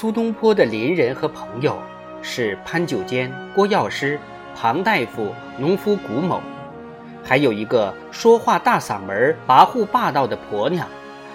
[0.00, 1.76] 苏东坡的邻人和朋友
[2.22, 4.16] 是潘九坚、郭药师、
[4.54, 6.40] 庞大夫、农夫古某，
[7.24, 10.86] 还有一个说话大嗓门、跋扈霸道的婆娘，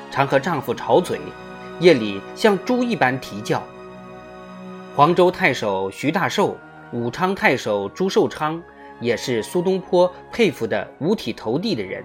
[0.10, 1.20] 常和丈夫吵嘴，
[1.82, 3.62] 夜里像猪一般啼叫。
[4.96, 6.56] 黄州太守徐大寿、
[6.94, 8.64] 武昌太守朱寿昌
[9.02, 12.02] 也是苏东坡佩服的五体投地的人。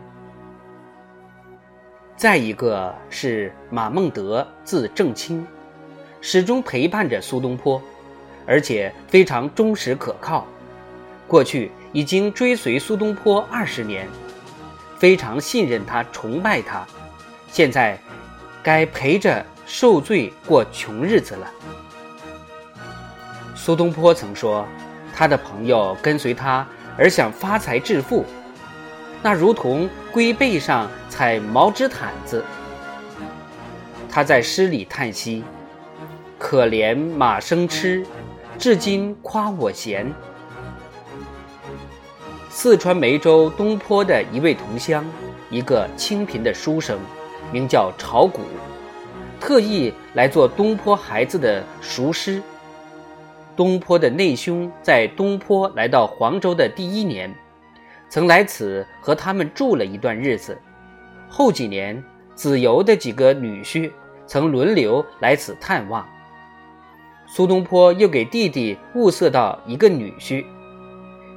[2.16, 5.46] 再一个是马孟德，字正清，
[6.20, 7.80] 始终陪伴着苏东坡，
[8.46, 10.46] 而且非常忠实可靠。
[11.27, 14.08] 过去已经追随苏东坡二十年，
[14.98, 16.86] 非常信任他，崇拜他。
[17.50, 17.98] 现在
[18.62, 21.50] 该陪着受罪过穷日子了。
[23.55, 24.66] 苏东坡曾说，
[25.14, 26.66] 他的朋友跟随他
[26.96, 28.24] 而想发财致富。
[29.22, 32.44] 那如同龟背上踩毛织毯子。
[34.08, 35.42] 他在诗里叹息
[36.39, 38.06] ：“可怜马生痴，
[38.58, 40.11] 至今夸我贤。”
[42.48, 45.05] 四川梅州东坡的一位同乡，
[45.50, 46.98] 一个清贫的书生，
[47.53, 48.41] 名叫朝谷，
[49.41, 52.42] 特意来做东坡孩子的塾师。
[53.56, 57.34] 东坡的内兄在东坡来到黄州的第一年。
[58.08, 60.58] 曾来此和他们住了一段日子，
[61.28, 62.02] 后几年
[62.34, 63.91] 子由的几个女婿
[64.27, 66.08] 曾轮流来此探望。
[67.30, 70.44] 苏东坡又给弟弟物色到一个女婿，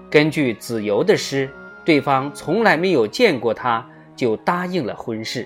[0.10, 1.50] 根据子由的诗，
[1.84, 5.46] 对方从来没有见过他，就答应了婚事。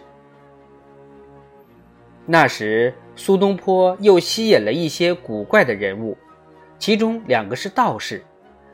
[2.27, 6.15] 那时苏东坡又吸引了一些古怪的人物，
[6.77, 8.23] 其中两个是道士，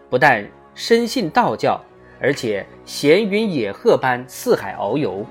[0.09, 1.80] 不但深信道教。
[2.23, 5.25] 而且闲云野鹤般四海遨游，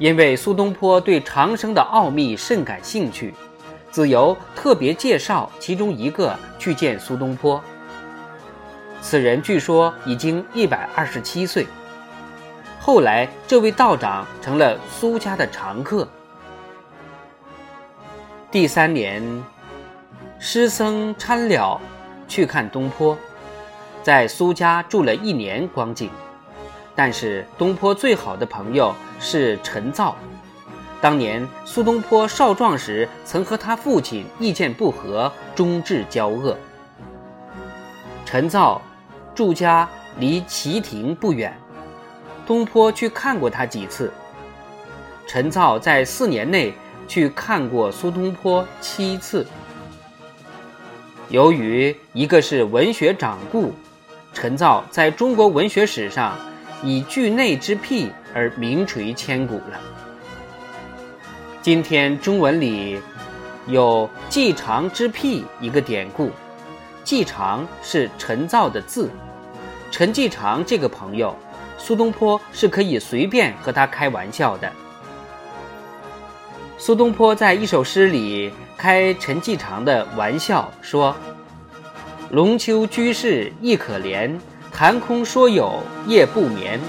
[0.00, 3.32] 因为苏东坡对长生的奥秘甚感兴趣，
[3.92, 7.62] 子由特别介绍其中一个去见苏东坡。
[9.02, 11.66] 此人据说已经一百二十七岁。
[12.80, 16.08] 后来，这位道长成了苏家的常客。
[18.50, 19.22] 第三年，
[20.38, 21.80] 师僧参了
[22.26, 23.16] 去看东坡。
[24.02, 26.10] 在苏家住了一年光景，
[26.96, 30.16] 但是东坡最好的朋友是陈造。
[31.02, 36.56] 当年苏东坡少壮时，曾和他父亲意见不合，终至交恶。
[38.24, 38.80] 陈造
[39.34, 39.88] 住家
[40.20, 41.52] 离齐亭不远，
[42.46, 44.12] 东坡去看过他几次。
[45.26, 46.72] 陈造在四年内
[47.08, 49.44] 去看过苏东坡七次。
[51.30, 53.72] 由于一个是文学掌故。
[54.32, 56.38] 陈造在中国文学史上
[56.82, 59.91] 以句内之癖而名垂千古了。
[61.62, 63.00] 今天中文里
[63.68, 66.28] 有“季常之癖”一个典故
[67.04, 69.08] ，“季常”是陈造的字。
[69.88, 71.36] 陈季常这个朋友，
[71.78, 74.68] 苏东坡是可以随便和他开玩笑的。
[76.78, 81.14] 苏东坡在一首诗里开陈季常的玩笑说。
[82.30, 84.36] 龙丘居士亦可怜，
[84.72, 86.80] 谈空说有夜不眠。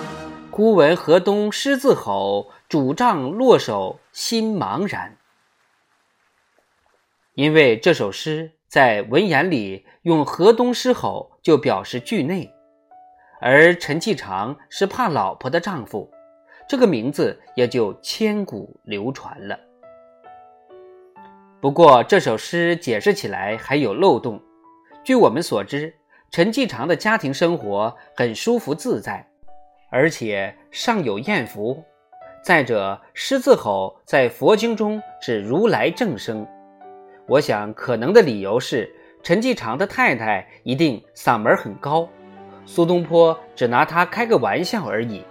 [0.50, 5.16] 忽闻河东狮子吼，拄杖落手心茫然。
[7.36, 12.52] 因为这首诗在文言里用河东狮吼就表示惧内，
[13.40, 16.10] 而陈继常是怕老婆的丈夫，
[16.68, 19.60] 这个名字也就千古流传了。
[21.62, 24.42] 不过这首诗解释起来还有漏洞。
[25.04, 25.94] 据我们所知，
[26.32, 29.30] 陈继常的家庭生活很舒服自在，
[29.92, 31.86] 而且尚有艳福。
[32.44, 36.46] 再者，狮子吼在佛经中指如来正声，
[37.26, 38.94] 我想可能的理由是
[39.24, 42.06] 陈继常的太太一定嗓门很高，
[42.66, 45.24] 苏东坡只拿他开个玩笑而已。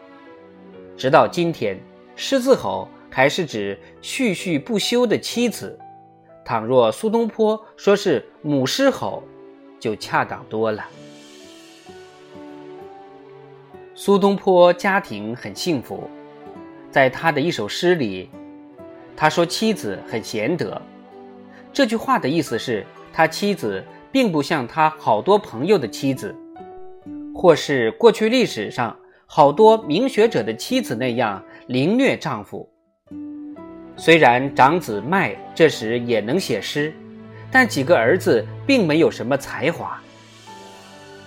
[0.96, 1.78] 直到今天，
[2.16, 5.78] 狮子吼还是指絮絮不休的妻子。
[6.46, 9.22] 倘若苏东坡说是母狮吼，
[9.78, 10.82] 就恰当多了。
[13.94, 16.08] 苏东坡家庭很幸福，
[16.92, 18.30] 在他的一首诗里，
[19.16, 20.80] 他说妻子很贤德。
[21.72, 26.32] 这句话的意思是，他妻子并不像他好多朋友的妻子，
[27.34, 28.96] 或是过去历史上
[29.26, 32.70] 好多名学者的妻子那样凌虐丈夫。
[33.96, 36.94] 虽然长子麦这时也能写诗。
[37.54, 40.00] 但几个儿子并没有什么才华。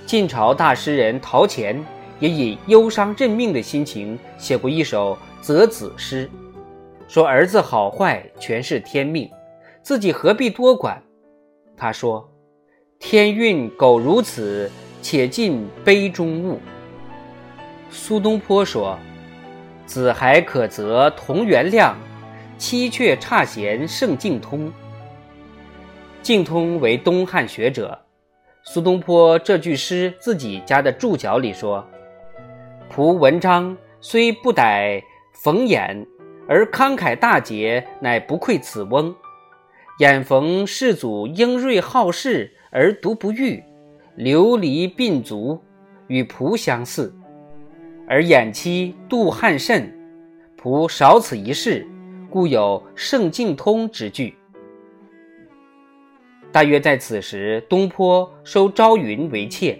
[0.07, 1.79] 晋朝大诗人陶潜
[2.19, 5.15] 也以忧伤认命的心情写过一首
[5.45, 6.27] 择子诗，
[7.07, 9.30] 说儿子好坏全是天命，
[9.83, 11.00] 自己何必多管？
[11.77, 12.27] 他说
[12.97, 14.71] ：“天运苟如此，
[15.03, 16.59] 且尽杯中物。”
[17.92, 18.97] 苏东坡说
[19.86, 21.95] ：“子还可择同源量，
[22.57, 24.74] 妻却差贤胜敬通。”
[26.24, 27.95] 敬通为东汉学者，
[28.63, 31.86] 苏东坡这句诗自己加的注脚里说
[32.91, 35.03] ：“仆文章虽不逮
[35.45, 36.07] 逢眼，
[36.47, 39.13] 而慷慨大节，乃不愧此翁。
[40.00, 43.63] 眼逢世祖英锐好事，而独不遇，
[44.15, 45.62] 流离鬓足，
[46.07, 47.13] 与仆相似。
[48.07, 49.95] 而眼期妒汉甚，
[50.59, 51.88] 仆少此一事，
[52.27, 54.33] 故有圣境通之句。”
[56.51, 59.80] 大约在此时，东坡收朝云为妾。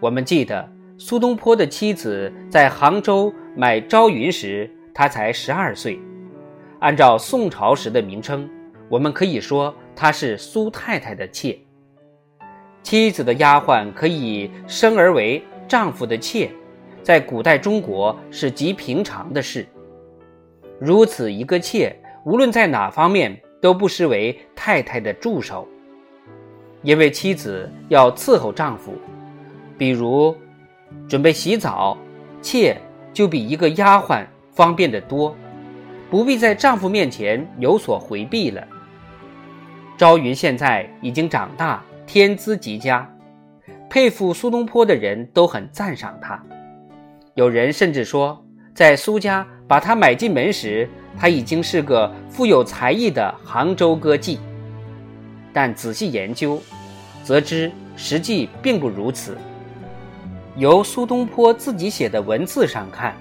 [0.00, 0.68] 我们记得
[0.98, 6.00] 苏东坡的妻子在杭州买朝云时，他才十二岁。
[6.80, 8.48] 按照宋朝时的名称，
[8.88, 11.58] 我们可以说她是苏太太的妾。
[12.82, 16.50] 妻子的丫鬟可以生而为丈夫的妾，
[17.02, 19.66] 在古代中国是极平常的事。
[20.80, 21.94] 如此一个妾，
[22.24, 25.68] 无论在哪方面都不失为太太的助手。
[26.82, 28.94] 因为妻子要伺候丈夫，
[29.78, 30.34] 比如
[31.06, 31.96] 准备洗澡，
[32.40, 32.76] 妾
[33.12, 35.36] 就比一个丫鬟方便得多，
[36.10, 38.66] 不必在丈夫面前有所回避了。
[39.96, 43.08] 朝云现在已经长大，天资极佳，
[43.88, 46.42] 佩服苏东坡的人都很赞赏他。
[47.34, 48.44] 有人甚至说，
[48.74, 50.88] 在苏家把他买进门时，
[51.18, 54.38] 他已经是个富有才艺的杭州歌妓。
[55.52, 56.60] 但仔细研究，
[57.22, 59.36] 则知实际并不如此。
[60.56, 63.16] 由苏东坡自己写的文字上看，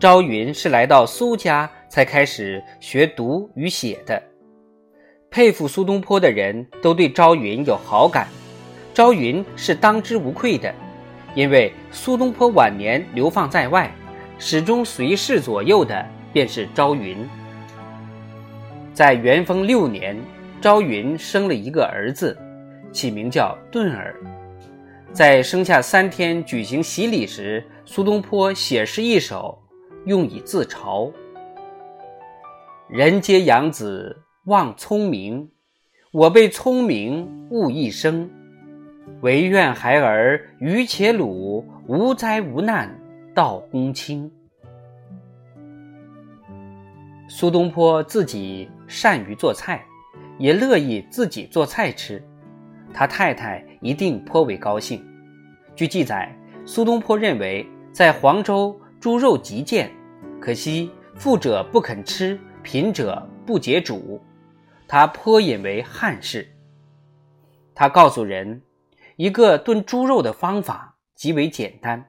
[0.00, 4.22] 朝云是来到苏家才开始学读与写的。
[5.30, 8.26] 佩服苏东坡的人都对朝云有好感，
[8.94, 10.74] 朝云是当之无愧的，
[11.34, 13.92] 因为苏东坡晚年流放在外，
[14.38, 17.16] 始终随侍左右的便是朝云。
[18.94, 20.16] 在元丰六年。
[20.62, 22.38] 朝云生了一个儿子，
[22.92, 24.14] 起名叫顿儿。
[25.12, 29.62] 在生下三天举行洗礼时，苏东坡写诗一首，
[30.06, 31.12] 用以自嘲
[32.88, 35.50] ：“人皆养子望聪明，
[36.12, 38.30] 我被聪明误一生。
[39.20, 42.98] 唯愿孩儿愚且鲁，无灾无难
[43.34, 44.32] 到公卿。”
[47.28, 49.84] 苏东坡自己善于做菜。
[50.38, 52.20] 也乐意自己做菜吃，
[52.92, 55.04] 他太太一定颇为高兴。
[55.74, 56.34] 据记载，
[56.64, 59.90] 苏东坡认为在黄州猪肉极贱，
[60.40, 64.20] 可惜富者不肯吃，贫者不解煮，
[64.86, 66.46] 他颇引为憾事。
[67.74, 68.62] 他告诉人，
[69.16, 72.06] 一个炖猪肉的方法极为简单，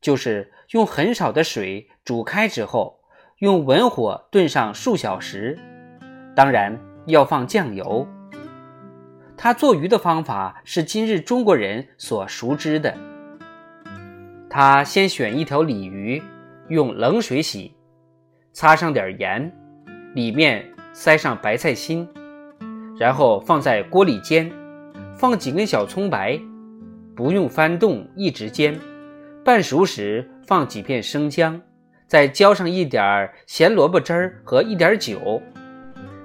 [0.00, 3.00] 就是用很少的水煮开之后，
[3.38, 5.58] 用文火炖上数小时，
[6.34, 6.78] 当然。
[7.06, 8.08] 要放酱油。
[9.44, 12.96] 他做鱼的方法是今日中国人所熟知的。
[14.48, 16.22] 他先选一条鲤鱼，
[16.68, 17.76] 用冷水洗，
[18.54, 19.52] 擦上点盐，
[20.14, 22.08] 里面塞上白菜心，
[22.98, 24.50] 然后放在锅里煎，
[25.14, 26.40] 放几根小葱白，
[27.14, 28.74] 不用翻动，一直煎。
[29.44, 31.60] 半熟时放几片生姜，
[32.06, 35.42] 再浇上一点咸萝卜汁儿和一点酒。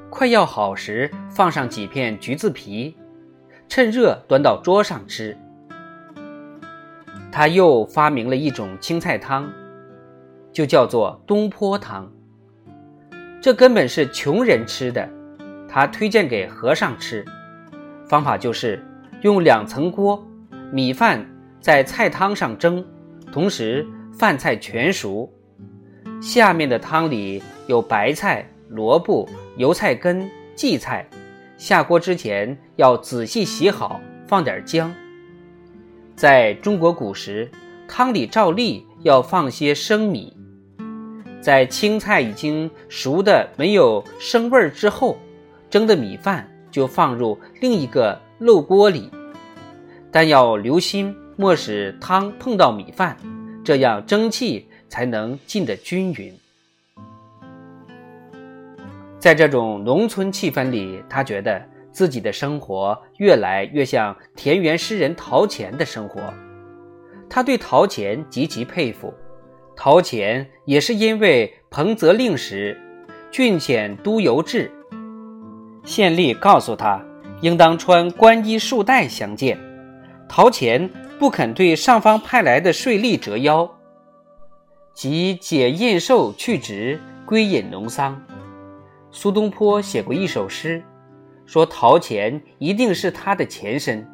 [0.09, 2.95] 快要好时，放上几片橘子皮，
[3.69, 5.37] 趁热端到桌上吃。
[7.31, 9.49] 他又发明了一种青菜汤，
[10.51, 12.11] 就叫做东坡汤。
[13.39, 15.07] 这根本是穷人吃的，
[15.69, 17.23] 他推荐给和尚吃。
[18.07, 18.83] 方法就是
[19.21, 20.21] 用两层锅，
[20.71, 21.25] 米饭
[21.61, 22.83] 在菜汤上蒸，
[23.31, 25.31] 同时饭菜全熟，
[26.19, 28.45] 下面的汤里有白菜。
[28.71, 31.03] 萝卜、油菜根、荠菜，
[31.59, 34.95] 下锅之前要仔细洗好，放点姜。
[36.15, 37.51] 在中国古时，
[37.85, 40.33] 汤里照例要放些生米。
[41.41, 45.17] 在青菜已经熟的没有生味儿之后，
[45.69, 49.11] 蒸的米饭就放入另一个漏锅里，
[50.09, 53.17] 但要留心莫使汤碰到米饭，
[53.65, 56.33] 这样蒸汽才能进得均匀。
[59.19, 61.61] 在这种农村气氛里，他觉得
[61.91, 66.21] 自己的生活越来越像田园诗人陶潜的生活。
[67.29, 69.13] 他对陶潜极其佩服。
[69.75, 72.79] 陶潜也是因为彭泽令时，
[73.29, 74.71] 郡遣都邮制，
[75.83, 77.01] 县吏告诉他，
[77.41, 79.57] 应当穿官衣束带相见。
[80.27, 83.69] 陶潜不肯对上方派来的税吏折腰，
[84.93, 88.21] 即解印绶去职，归隐农桑。
[89.11, 90.83] 苏东坡写过一首诗，
[91.45, 94.07] 说陶潜一定是他的前身。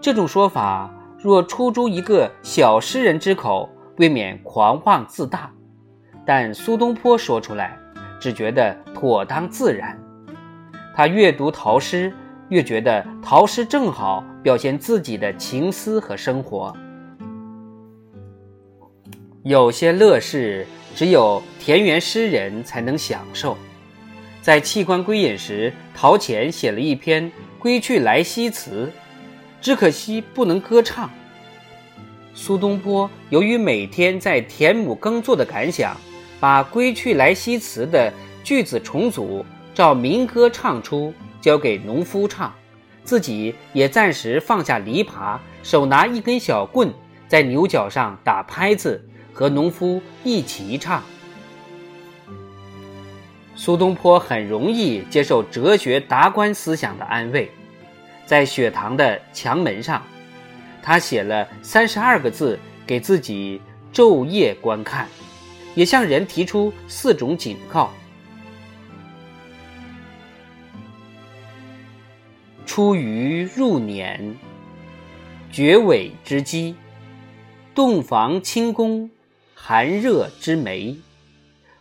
[0.00, 0.88] 这种说法
[1.18, 5.50] 若出诸一个小诗人之口，未免狂妄自大。
[6.24, 7.76] 但苏东坡说出来，
[8.20, 9.98] 只觉得妥当自然。
[10.94, 12.12] 他越读陶诗，
[12.50, 16.72] 越觉得陶诗正好表现自己的情思和生活。
[19.42, 20.64] 有些乐事，
[20.94, 23.56] 只有田园诗人才能享受。
[24.48, 27.22] 在弃官归隐时，陶潜写了一篇
[27.58, 28.86] 《归去来兮辞》，
[29.60, 31.10] 只可惜不能歌唱。
[32.32, 35.94] 苏东坡由于每天在田亩耕作的感想，
[36.40, 38.10] 把《归去来兮辞》的
[38.42, 41.12] 句子重组，照民歌唱出，
[41.42, 42.50] 交给农夫唱，
[43.04, 46.90] 自己也暂时放下犁耙，手拿一根小棍，
[47.28, 51.02] 在牛角上打拍子，和农夫一起唱。
[53.58, 57.50] 苏东坡很容易接受哲学达观思想的安慰，
[58.24, 60.00] 在雪堂的墙门上，
[60.80, 63.60] 他写了三十二个字给自己
[63.92, 65.08] 昼夜观看，
[65.74, 67.92] 也向人提出四种警告：
[72.64, 74.36] 出于入年，
[75.50, 76.76] 绝尾之机，
[77.74, 79.10] 洞房清宫，
[79.52, 80.96] 寒热之梅，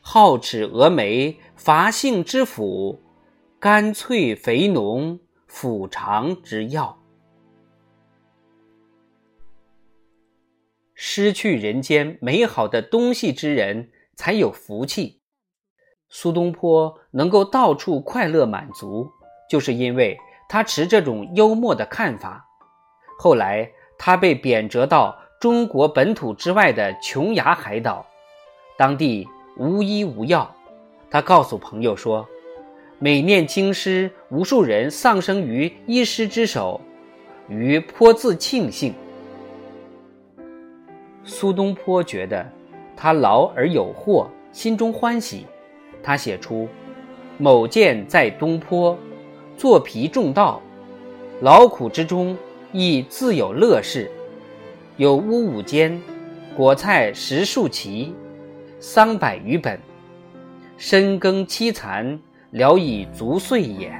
[0.09, 1.37] 皓齿蛾眉。
[1.57, 3.01] 伐性之辅，
[3.59, 6.97] 干脆肥浓，腐肠之药。
[10.93, 15.19] 失去人间美好的东西之人，才有福气。
[16.07, 19.11] 苏东坡能够到处快乐满足，
[19.49, 22.45] 就是因为他持这种幽默的看法。
[23.19, 28.05] 后来，他被贬谪到中国本土之外的琼崖海岛，
[28.77, 30.53] 当地无医无药。
[31.09, 32.27] 他告诉朋友说
[32.99, 36.79] ：“每念经师，无数人丧生于医师之手，
[37.47, 38.93] 余颇自庆幸。”
[41.23, 42.45] 苏东坡觉得
[42.95, 45.45] 他劳而有获，心中欢喜。
[46.01, 46.67] 他写出
[47.37, 48.97] ：“某见在东坡，
[49.57, 50.61] 作皮种稻，
[51.41, 52.37] 劳苦之中
[52.71, 54.09] 亦自有乐事。
[54.97, 55.99] 有屋五间，
[56.55, 58.11] 果菜十数畦，
[58.89, 59.77] 桑百余本。”
[60.79, 62.17] 深耕凄残，
[62.51, 63.91] 聊以足岁也。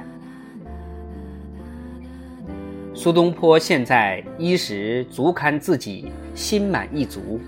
[2.94, 7.38] 苏东坡现在衣食足堪自己，心满意足。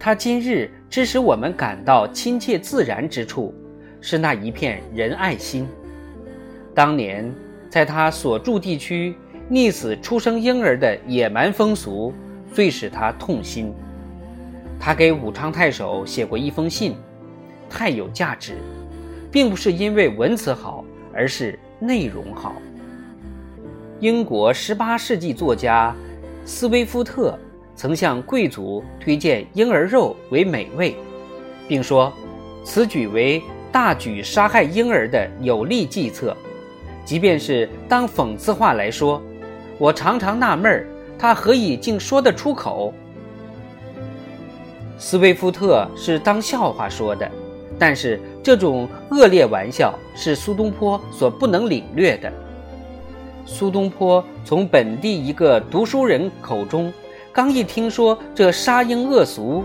[0.00, 3.54] 他今日之使我们感到亲切自然之处，
[4.00, 5.64] 是那一片仁爱心。
[6.74, 7.32] 当年
[7.70, 9.14] 在他所住地区
[9.48, 12.12] 溺死出生婴儿的野蛮风俗，
[12.52, 13.72] 最使他痛心。
[14.78, 16.96] 他给武昌太守写过一封信。
[17.68, 18.58] 太有价值，
[19.30, 22.54] 并不是因为文辞好，而是内容好。
[23.98, 25.92] 英国十八世纪作家
[26.44, 27.36] 斯威夫特
[27.74, 30.94] 曾向贵族推荐婴儿肉为美味，
[31.66, 32.12] 并说
[32.62, 33.42] 此举为
[33.72, 36.36] 大举杀害婴儿的有力计策。
[37.04, 39.20] 即便是当讽刺话来说，
[39.76, 40.86] 我常常纳闷儿，
[41.18, 42.94] 他何以竟说得出口？
[44.98, 47.30] 斯威夫特是当笑话说的。
[47.78, 52.32] 但是这种恶劣玩笑是苏东坡所不能领略的。
[53.44, 56.90] 苏东坡从本地一个读书人口中
[57.32, 59.62] 刚一听说这杀婴恶俗，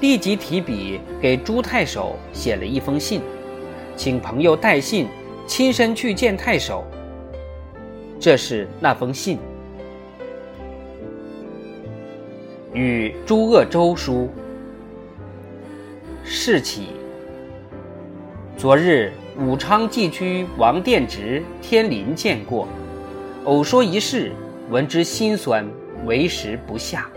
[0.00, 3.22] 立即提笔给朱太守写了一封信，
[3.96, 5.08] 请朋友带信，
[5.46, 6.84] 亲身去见太守。
[8.20, 9.38] 这是那封信，
[12.74, 14.28] 与朱鄂州书，
[16.38, 16.88] 事起。
[18.58, 22.68] 昨日武昌寄居王殿直、天林见过，
[23.44, 24.30] 偶说一事，
[24.68, 25.66] 闻之心酸，
[26.04, 27.08] 为时不下。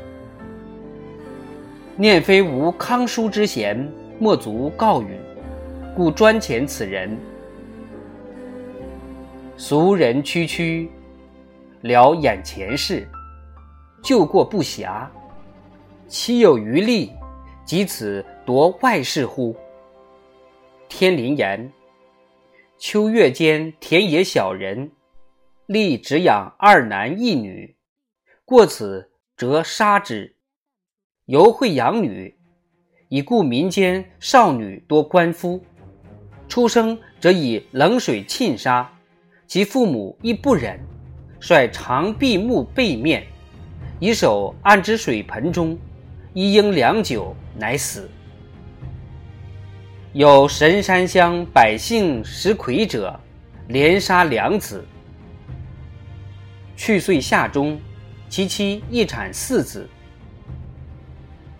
[1.97, 5.09] 念非无康书之贤，莫足告允，
[5.93, 7.15] 故专遣此人。
[9.57, 10.89] 俗人区区，
[11.81, 13.05] 聊眼前事，
[14.01, 15.05] 旧过不暇，
[16.07, 17.11] 岂有余力
[17.65, 19.55] 及此夺外事乎？
[20.87, 21.71] 天林言：
[22.79, 24.89] 秋月间，田野小人，
[25.67, 27.75] 立只养二男一女，
[28.45, 30.35] 过此则杀之。
[31.27, 32.35] 犹会养女，
[33.09, 35.63] 以故民间少女多官夫，
[36.47, 38.91] 出生则以冷水浸杀，
[39.45, 40.79] 其父母亦不忍，
[41.39, 43.27] 率长闭目背面，
[43.99, 45.77] 以手按之水盆中，
[46.33, 48.09] 一应良久，乃死。
[50.13, 53.17] 有神山乡百姓食魁者，
[53.67, 54.83] 连杀两子。
[56.75, 57.79] 去岁夏中，
[58.27, 59.87] 其妻一产四子，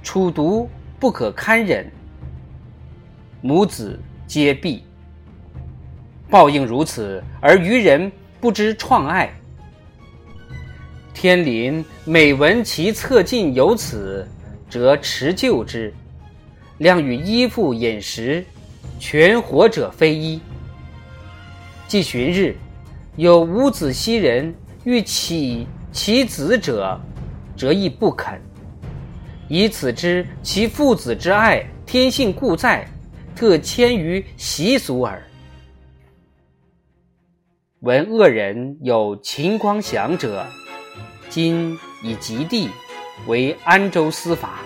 [0.01, 0.67] 楚毒
[0.99, 1.91] 不可堪忍，
[3.39, 4.81] 母子皆毙。
[6.27, 9.31] 报应如此，而愚人不知创爱。
[11.13, 14.27] 天临每闻其侧近有此，
[14.67, 15.93] 则持救之。
[16.79, 18.43] 量与衣服饮食，
[18.99, 20.39] 全活者非一。
[21.87, 22.55] 既旬日，
[23.17, 24.55] 有无子息人
[24.85, 26.97] 欲起其子者，
[27.57, 28.41] 则亦不肯。
[29.49, 32.87] 以此知其父子之爱，天性固在，
[33.35, 35.21] 特迁于习俗耳。
[37.81, 40.45] 闻恶人有秦光祥者，
[41.27, 42.69] 今以及地
[43.27, 44.61] 为安州司法。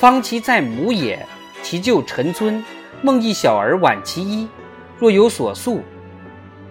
[0.00, 1.26] 方其在母也，
[1.62, 2.64] 其舅陈尊
[3.02, 4.48] 梦一小儿挽其衣，
[4.98, 5.82] 若有所诉，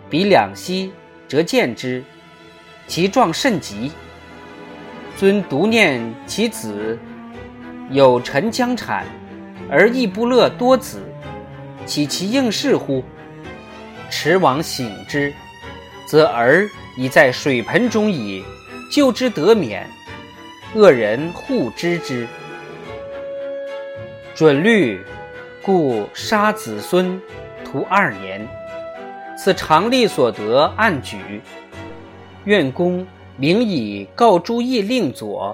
[0.10, 0.92] 彼两膝
[1.28, 2.04] 则见之，
[2.88, 3.92] 其状甚急。
[5.16, 6.98] 尊独念其子
[7.92, 9.06] 有臣将产，
[9.70, 11.00] 而亦不乐多子，
[11.86, 13.04] 岂其应事乎？
[14.10, 15.32] 持往省之，
[16.08, 16.68] 则儿
[16.98, 18.44] 已在水盆中矣，
[18.92, 19.88] 救之得免。
[20.74, 22.28] 恶人护知之。
[24.40, 25.06] 准律，
[25.62, 27.22] 故杀子孙，
[27.66, 28.48] 徒二年。
[29.38, 31.42] 此常例所得案举。
[32.46, 33.06] 愿公
[33.36, 35.54] 明以告诸义令左，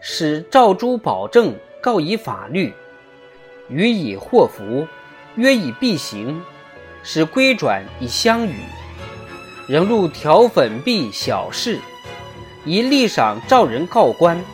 [0.00, 2.74] 使赵诸保证告以法律，
[3.68, 4.84] 予以祸福，
[5.36, 6.42] 约以必行，
[7.04, 8.54] 使归转以相与。
[9.68, 11.78] 仍入条粉币小事，
[12.64, 14.44] 以立赏赵人告官，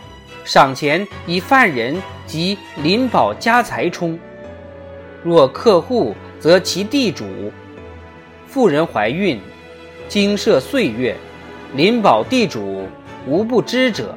[0.45, 1.97] 赏钱以犯人。
[2.31, 4.17] 即林保家财充，
[5.25, 7.25] 若客户，则其地主；
[8.47, 9.41] 妇人怀孕，
[10.07, 11.17] 经涉岁月，
[11.75, 12.87] 林保地主
[13.27, 14.17] 无不知者。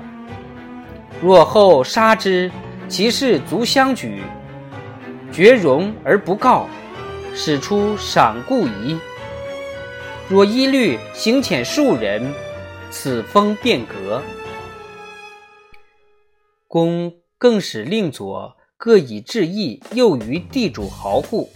[1.24, 2.52] 若后杀之，
[2.88, 4.22] 其事足相举，
[5.32, 6.68] 绝容而不告，
[7.34, 8.96] 使出赏故矣。
[10.30, 12.32] 若一律行遣数人，
[12.92, 14.22] 此风变革。
[16.68, 17.12] 公。
[17.44, 21.52] 更使令左各以治义诱于地主豪户，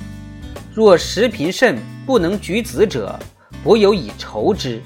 [0.76, 3.18] 若食贫甚不能举子者，
[3.64, 4.84] 伯有以酬之。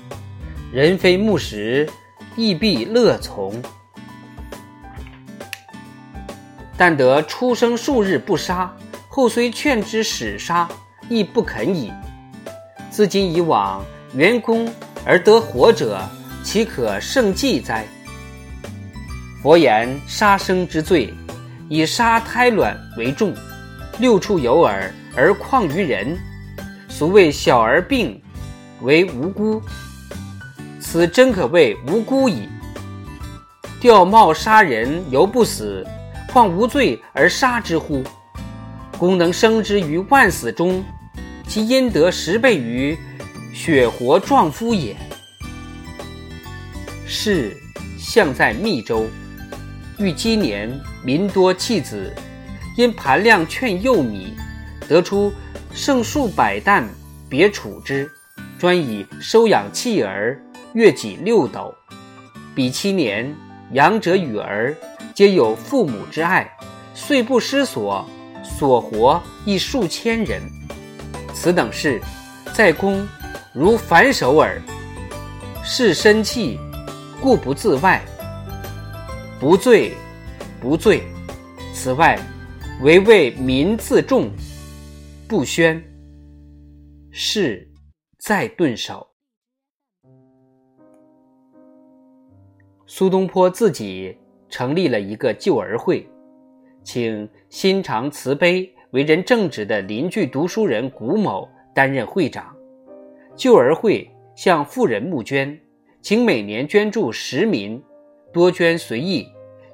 [0.72, 1.90] 人非木石，
[2.36, 3.60] 亦必乐从。
[6.78, 8.72] 但得出生数日不杀，
[9.10, 10.70] 后虽劝之使杀，
[11.10, 11.92] 亦不肯矣。
[12.92, 13.84] 自今以往，
[14.14, 14.72] 元功
[15.04, 16.00] 而得活者，
[16.44, 17.88] 岂可胜计哉？
[19.42, 21.12] 佛言：杀生之罪，
[21.68, 23.34] 以杀胎卵为重，
[23.98, 26.16] 六畜有耳，而况于人？
[26.88, 28.22] 俗谓小儿病，
[28.82, 29.60] 为无辜。
[30.80, 32.48] 此真可谓无辜矣。
[33.80, 35.84] 吊帽杀人犹不死，
[36.32, 38.04] 况无罪而杀之乎？
[39.00, 40.84] 公能生之于万死中，
[41.48, 42.96] 其阴德十倍于
[43.56, 44.96] 血活壮夫也。
[47.08, 47.58] 是
[47.98, 49.08] 相在密州。
[50.02, 50.68] 欲积年，
[51.04, 52.12] 民多弃子，
[52.76, 54.36] 因盘量劝幼米，
[54.90, 55.32] 得出
[55.72, 56.90] 剩数百担，
[57.30, 58.10] 别处之，
[58.58, 60.42] 专以收养弃儿，
[60.74, 61.72] 月给六斗。
[62.56, 63.32] 彼七年，
[63.74, 64.76] 养者与儿
[65.14, 66.52] 皆有父母之爱，
[66.96, 68.04] 遂不失所，
[68.44, 70.42] 所活亦数千人。
[71.32, 72.02] 此等事，
[72.56, 73.08] 在公
[73.54, 74.60] 如反手耳。
[75.64, 76.60] 是身气，
[77.22, 78.02] 故不自外。
[79.42, 79.94] 不醉，
[80.62, 81.02] 不醉。
[81.74, 82.16] 此外，
[82.84, 84.30] 唯为民自重，
[85.28, 85.84] 不宣。
[87.10, 87.68] 是，
[88.20, 89.08] 再顿首。
[92.86, 94.16] 苏东坡自己
[94.48, 96.08] 成立了一个救儿会，
[96.84, 102.56] 请心肠慈悲、为人正直的邻居读书人古某担任会长。
[103.36, 105.60] 救儿会向富人募捐，
[106.00, 107.82] 请每年捐助十名。
[108.34, 109.28] 多捐随意，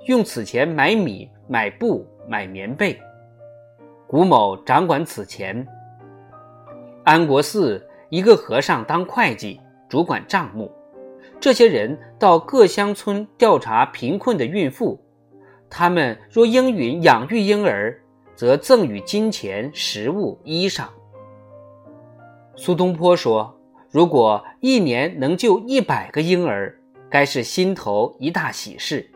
[0.05, 2.99] 用此钱买米、买布、买棉被。
[4.07, 5.67] 古某掌管此钱。
[7.03, 10.71] 安国寺一个和尚当会计，主管账目。
[11.39, 14.99] 这些人到各乡村调查贫困的孕妇，
[15.69, 18.01] 他们若应允养育婴儿，
[18.35, 20.85] 则赠予金钱、食物、衣裳。
[22.55, 23.55] 苏东坡说
[23.91, 26.75] ：“如果一年能救一百个婴儿，
[27.09, 29.09] 该是心头一大喜事。”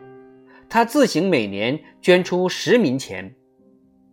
[0.68, 3.34] 他自行每年捐出十民钱，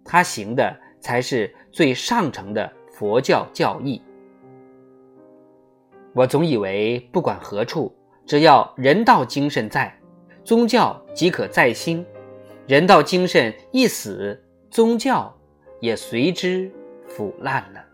[0.03, 4.01] 他行的才是最上乘的佛教教义。
[6.13, 9.97] 我总以为，不管何处，只要人道精神在，
[10.43, 12.03] 宗教即可再兴；
[12.67, 14.37] 人道精神一死，
[14.69, 15.33] 宗教
[15.79, 16.69] 也随之
[17.07, 17.85] 腐烂了。